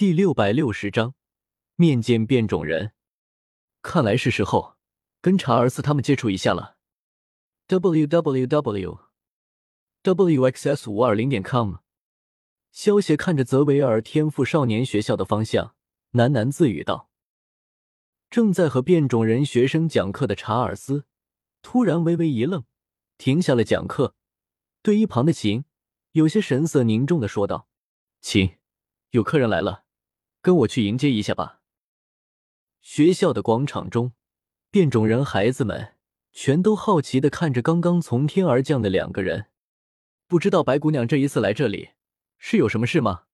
[0.00, 1.12] 第六百六十章
[1.76, 2.92] 面见变种人。
[3.82, 4.78] 看来是时候
[5.20, 6.78] 跟查尔斯他们接触一下了。
[7.66, 8.98] w w w
[10.00, 11.74] w x s 五二零点 com。
[12.72, 15.74] 萧协看着泽维尔天赋少年学校的方向，
[16.12, 17.10] 喃喃自语道
[18.30, 21.04] ：“正在和变种人学生讲课的查尔斯，
[21.60, 22.64] 突然微微一愣，
[23.18, 24.14] 停下了讲课，
[24.80, 25.66] 对一旁的秦
[26.12, 27.68] 有些神色凝重的说道
[28.22, 28.56] ：‘秦，
[29.10, 29.84] 有客人来了。’”
[30.42, 31.60] 跟我去迎接一下吧。
[32.80, 34.12] 学校的广场中，
[34.70, 35.94] 变种人孩子们
[36.32, 39.46] 全都好奇的看着刚刚从天而降的两个人。
[40.26, 41.90] 不知道白姑娘这一次来这里
[42.38, 43.24] 是有什么事吗？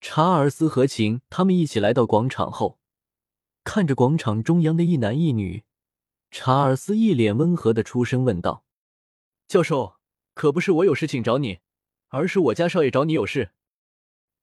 [0.00, 2.80] 查尔斯和琴他们一起来到广场后，
[3.64, 5.64] 看着广场中央的一男一女，
[6.30, 8.64] 查尔斯一脸温和的出声问道
[9.46, 9.96] ：“教授，
[10.34, 11.60] 可不是我有事情找你，
[12.08, 13.50] 而是我家少爷找你有事。”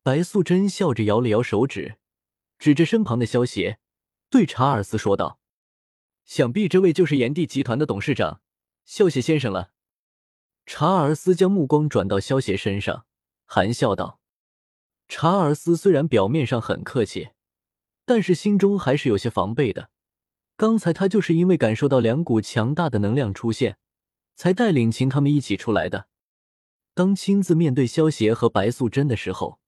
[0.08, 1.98] 白素贞笑着摇了摇手指，
[2.58, 3.78] 指着身旁的萧协，
[4.30, 5.42] 对查尔斯说道
[6.24, 8.40] ：“想必这位就是炎帝集团的董事长
[8.86, 9.72] 萧协先生了。”
[10.66, 13.06] 查尔斯将目光转到萧协身上，
[13.44, 14.22] 含笑道
[15.10, 17.32] ：“查尔斯虽然表面上很客气，
[18.06, 19.90] 但是心中还是有些防备的。
[20.56, 23.78] 刚才他就是因为感受到两股强大的能量出现，
[24.38, 26.08] 才带领秦他们一起出来的。
[26.94, 29.60] 当亲自面对萧协和白素贞的时候。”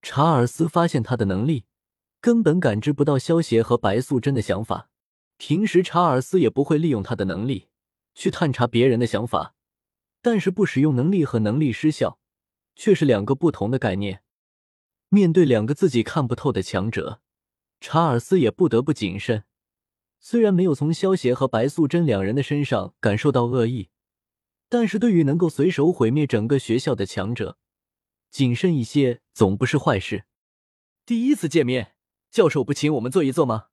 [0.00, 1.64] 查尔斯发现他的能力
[2.20, 4.88] 根本感知不到萧协和白素贞的想法。
[5.36, 7.68] 平时查尔斯也不会利用他的能力
[8.14, 9.54] 去探查别人的想法，
[10.20, 12.18] 但是不使用能力和能力失效
[12.74, 14.22] 却是两个不同的概念。
[15.08, 17.20] 面对两个自己看不透的强者，
[17.80, 19.44] 查尔斯也不得不谨慎。
[20.18, 23.90] 虽然没有从萧协和白素贞两人的身上感受到恶意，
[24.68, 27.56] 但是对于能够随手毁灭整个学校的强者。
[28.30, 30.24] 谨慎一些总不是坏事。
[31.06, 31.94] 第一次见面，
[32.30, 33.68] 教授不请我们坐一坐吗？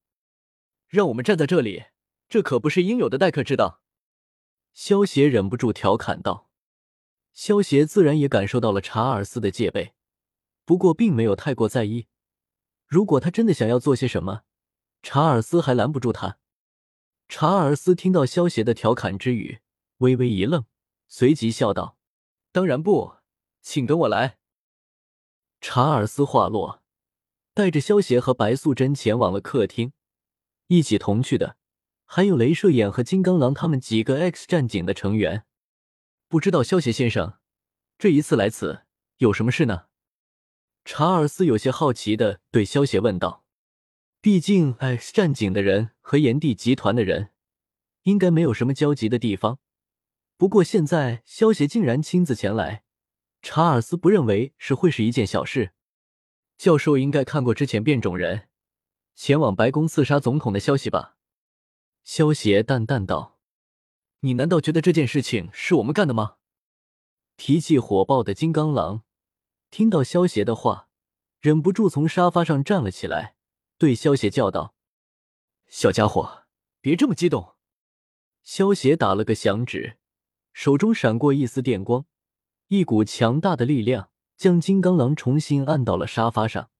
[0.87, 1.85] 让我们站在这里，
[2.29, 3.81] 这可不是应有的待客之道。
[4.73, 6.49] 萧协忍不住调侃道。
[7.33, 9.93] 萧协自然也感受到了查尔斯的戒备，
[10.63, 12.07] 不过并没有太过在意。
[12.87, 14.43] 如果他真的想要做些什么，
[15.03, 16.37] 查尔斯还拦不住他。
[17.27, 19.59] 查尔斯听到萧协的调侃之语，
[19.97, 20.65] 微微一愣，
[21.07, 21.97] 随即笑道
[22.53, 23.15] ：“当然不，
[23.61, 24.37] 请跟我来。”
[25.67, 26.83] 查尔斯话落，
[27.55, 29.93] 带着萧协和白素贞前往了客厅。
[30.67, 31.57] 一起同去的
[32.05, 35.43] 还有镭射眼和金刚狼他们几个 X 战警的成员。
[36.27, 37.39] 不知道萧协先生
[37.97, 38.83] 这一次来此
[39.17, 39.85] 有什么事呢？
[40.85, 43.43] 查尔斯有些好奇的对萧协问道。
[44.21, 47.31] 毕竟 X 战警的人和炎帝集团的人
[48.03, 49.57] 应该没有什么交集的地方。
[50.37, 52.83] 不过现在萧协竟然亲自前来。
[53.47, 55.73] 查尔斯不认为是会是一件小事。
[56.57, 58.49] 教授应该看过之前变种人
[59.13, 61.15] 前往白宫刺杀总统的消息吧？
[62.03, 63.37] 萧协淡淡道
[64.21, 66.37] ：“你难道觉得这件事情是我们干的吗？”
[67.37, 69.03] 脾气火爆的金刚狼
[69.69, 70.89] 听到萧协的话，
[71.39, 73.35] 忍不住从沙发上站了起来，
[73.77, 74.73] 对萧协叫道
[75.69, 76.45] ：“小家伙，
[76.81, 77.53] 别这么激动。”
[78.41, 79.99] 萧协打了个响指，
[80.51, 82.07] 手中闪过一丝电光。
[82.67, 86.71] 一股强大的力量将金刚狼重新按到了沙发上。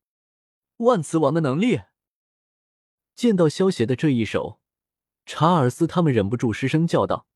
[0.77, 1.81] 万磁王的能力。
[3.15, 4.59] 见到萧协的这一手，
[5.25, 7.27] 查尔斯他们忍不住失声叫道：“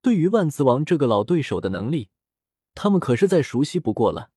[0.00, 2.10] 对于万磁王这个老对手的能力，
[2.74, 4.30] 他们可是再熟悉不过了。”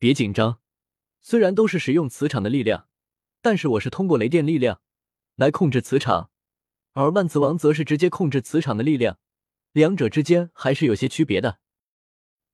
[0.00, 0.58] 别紧张，
[1.20, 2.88] 虽然都是使用磁场的力量，
[3.40, 4.80] 但是我是通过雷电力量
[5.36, 6.30] 来控制磁场，
[6.94, 9.18] 而万磁王则是直接控制磁场的力量，
[9.70, 11.60] 两者之间还是有些区别的。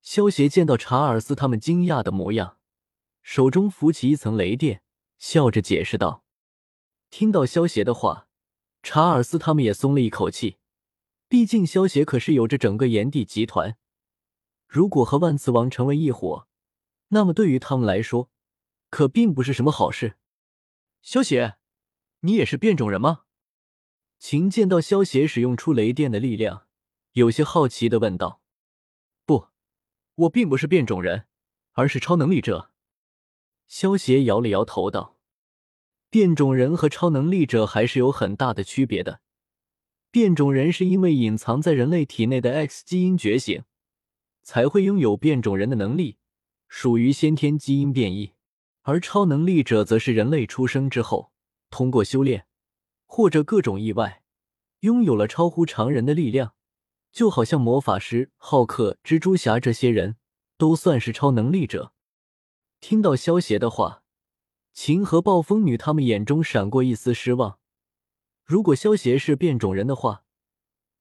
[0.01, 2.57] 萧协见到查尔斯他们惊讶的模样，
[3.21, 4.81] 手中浮起一层雷电，
[5.17, 6.23] 笑着解释道
[7.11, 8.27] ：“听到萧协的话，
[8.81, 10.57] 查尔斯他们也松了一口气。
[11.27, 13.77] 毕竟萧协可是有着整个炎帝集团，
[14.67, 16.47] 如果和万磁王成为一伙，
[17.09, 18.31] 那么对于他们来说，
[18.89, 20.15] 可并不是什么好事。”
[21.03, 21.57] 萧协，
[22.21, 23.25] 你也是变种人吗？
[24.17, 26.65] 秦见到萧协使用出雷电的力量，
[27.11, 28.38] 有些好奇的问道。
[30.19, 31.25] 我并不是变种人，
[31.73, 32.71] 而是超能力者。
[33.67, 35.17] 萧协摇了摇头道
[36.09, 39.21] ：“变种人和超能力者还是有很大的区别的。
[40.11, 43.63] 变种人是因为隐藏在人类体内的 X 基因觉醒，
[44.41, 46.17] 才会拥有变种人的能力，
[46.67, 48.33] 属于先天基因变异；
[48.81, 51.31] 而超能力者则是人类出生之后，
[51.69, 52.45] 通过修炼
[53.05, 54.23] 或者各种意外，
[54.81, 56.55] 拥有了超乎常人的力量。”
[57.11, 60.17] 就好像魔法师、浩克、蜘蛛侠这些人
[60.57, 61.93] 都算是超能力者。
[62.79, 64.03] 听到萧协的话，
[64.73, 67.59] 秦和暴风女他们眼中闪过一丝失望。
[68.45, 70.23] 如果萧协是变种人的话，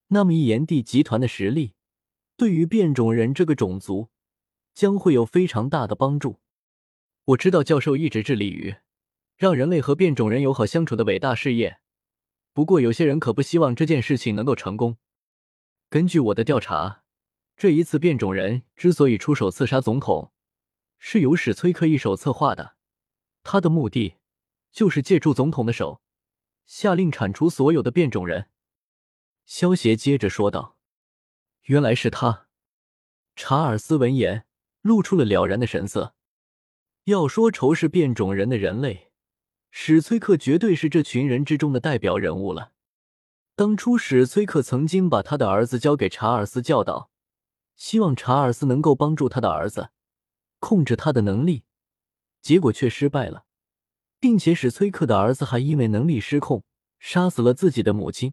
[0.08, 1.75] 那么一炎帝集团的实力
[2.37, 4.08] 对于变种人这个种族
[4.75, 6.40] 将会有非常大的帮助。
[7.26, 8.76] 我知道教授一直致力于
[9.37, 11.78] 让人类和变种人友好相处的伟大事业，
[12.52, 14.96] 不过有些人可不希望这件事情能够成功。
[15.90, 17.02] 根据我的调查，
[17.56, 20.32] 这一次变种人之所以出手刺杀总统，
[20.99, 22.76] 是由史崔克一手策划的。
[23.43, 24.17] 他的目的
[24.70, 26.02] 就是借助总统的手，
[26.67, 28.50] 下令铲除所有的变种人。
[29.46, 30.76] 萧协接着说道
[31.64, 32.49] ：“原来是他。”
[33.35, 34.44] 查尔斯闻言
[34.82, 36.14] 露出了了然的神色。
[37.05, 39.11] 要说仇视变种人的人类，
[39.70, 42.75] 史崔克绝对是这群人之中的代表人物了。
[43.58, 47.10] 当初史崔克曾经把他的儿子交给查尔斯教导，
[47.75, 49.90] 希望查尔斯能够帮助他的儿子
[50.60, 51.64] 控制他的能力。
[52.40, 53.46] 结果却失败了，
[54.20, 56.62] 并且史崔克的儿子还因为能力失控，
[57.00, 58.32] 杀死了自己的母亲。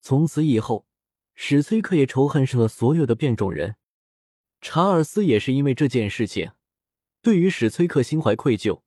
[0.00, 0.86] 从此以后，
[1.34, 3.76] 史崔克也仇恨上了所有的变种人。
[4.62, 6.52] 查尔斯也是因为这件事情，
[7.20, 8.80] 对于史崔克心怀愧疚。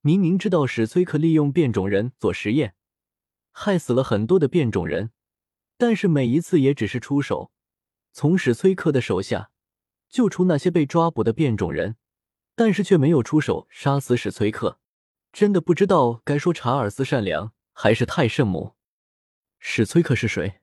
[0.00, 2.76] 明明知道史崔克利用变种人做实验，
[3.52, 5.12] 害死了很多的变种人，
[5.78, 7.52] 但是每一次也只是出手，
[8.12, 9.50] 从史崔克的手下
[10.08, 11.96] 救出那些被抓捕的变种人。
[12.54, 14.78] 但是却没有出手杀死史崔克，
[15.32, 18.74] 真的不知道该说查尔斯善良还是太圣母。
[19.58, 20.60] 史崔克是谁？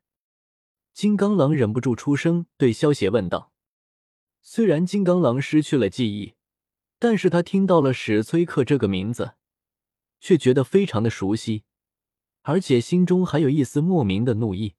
[0.94, 3.52] 金刚狼忍不住出声对萧协问道。
[4.44, 6.36] 虽然金刚狼失去了记忆，
[7.00, 9.34] 但是他听到了史崔克这个名字，
[10.20, 11.64] 却觉得非常的熟悉，
[12.42, 14.76] 而且心中还有一丝莫名的怒意。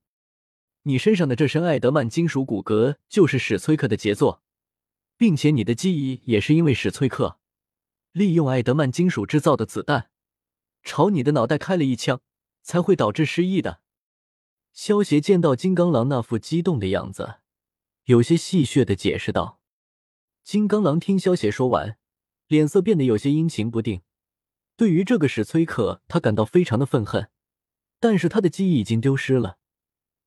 [0.82, 4.42] 你身上的这身艾德曼金属骨骼就是史崔克的杰作。
[5.20, 7.38] 并且你的记忆也是因为史崔克
[8.12, 10.08] 利用艾德曼金属制造的子弹
[10.82, 12.22] 朝你的脑袋开了一枪，
[12.62, 13.82] 才会导致失忆的。
[14.72, 17.34] 萧协见到金刚狼那副激动的样子，
[18.04, 19.60] 有些戏谑的解释道
[20.42, 21.98] ：“金刚狼听萧协说完，
[22.46, 24.00] 脸色变得有些阴晴不定。
[24.74, 27.28] 对于这个史崔克，他感到非常的愤恨，
[28.00, 29.58] 但是他的记忆已经丢失了，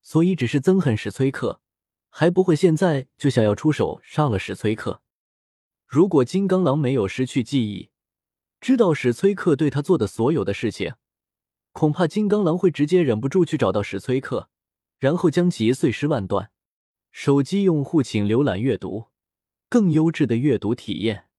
[0.01, 1.59] 所以只是憎恨史崔克。”
[2.15, 5.01] 还不会现在就想要出手杀了史崔克。
[5.87, 7.89] 如果金刚狼没有失去记忆，
[8.61, 10.93] 知道史崔克对他做的所有的事情，
[11.71, 14.47] 恐怕金刚狼会直接忍不住去找到史崔克，
[14.99, 16.51] 然后将其碎尸万段。
[17.11, 19.07] 手机用户请浏览阅读，
[19.67, 21.29] 更优质的阅读体验。